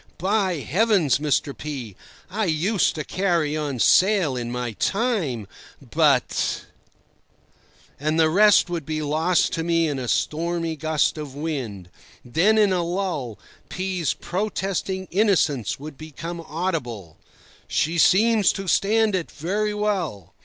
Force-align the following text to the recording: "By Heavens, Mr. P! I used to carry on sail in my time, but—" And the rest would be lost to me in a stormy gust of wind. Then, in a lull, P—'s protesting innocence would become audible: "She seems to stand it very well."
"By 0.17 0.55
Heavens, 0.55 1.19
Mr. 1.19 1.55
P! 1.55 1.95
I 2.27 2.45
used 2.45 2.95
to 2.95 3.03
carry 3.03 3.55
on 3.55 3.77
sail 3.77 4.35
in 4.35 4.51
my 4.51 4.71
time, 4.71 5.47
but—" 5.79 6.63
And 7.99 8.19
the 8.19 8.27
rest 8.31 8.67
would 8.67 8.83
be 8.83 9.03
lost 9.03 9.53
to 9.53 9.63
me 9.63 9.87
in 9.87 9.99
a 9.99 10.07
stormy 10.07 10.75
gust 10.75 11.19
of 11.19 11.35
wind. 11.35 11.91
Then, 12.25 12.57
in 12.57 12.73
a 12.73 12.81
lull, 12.83 13.37
P—'s 13.69 14.15
protesting 14.15 15.07
innocence 15.11 15.79
would 15.79 15.99
become 15.99 16.41
audible: 16.41 17.17
"She 17.67 17.99
seems 17.99 18.51
to 18.53 18.67
stand 18.67 19.13
it 19.13 19.29
very 19.29 19.75
well." 19.75 20.33